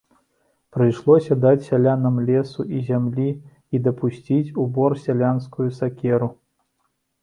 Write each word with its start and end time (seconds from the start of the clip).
Прыйшлося 0.77 1.37
даць 1.43 1.67
сялянам 1.67 2.17
лесу 2.31 2.67
і 2.79 2.83
зямлі 2.89 3.29
і 3.77 3.85
дапусціць 3.91 4.53
у 4.65 4.69
бор 4.77 5.01
сялянскую 5.07 5.69
сякеру. 5.81 6.37